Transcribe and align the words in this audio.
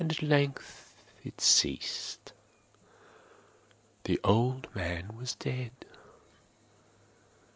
At 0.03 0.23
length 0.23 0.95
it 1.23 1.39
ceased. 1.39 2.33
The 4.05 4.19
old 4.23 4.67
man 4.75 5.15
was 5.15 5.35
dead. 5.35 5.73